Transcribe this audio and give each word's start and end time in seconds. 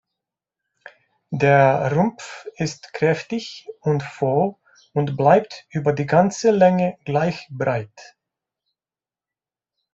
Der 1.29 1.93
Rumpf 1.95 2.47
ist 2.57 2.91
kräftig 2.91 3.69
und 3.81 4.01
voll 4.01 4.55
und 4.93 5.15
bleibt 5.15 5.67
über 5.69 5.93
die 5.93 6.07
ganze 6.07 6.49
Länge 6.49 6.97
gleich 7.05 7.47
breit. 7.51 8.17